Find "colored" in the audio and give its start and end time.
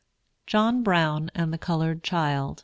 1.59-2.01